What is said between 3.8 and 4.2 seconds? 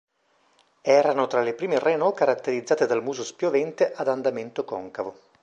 ad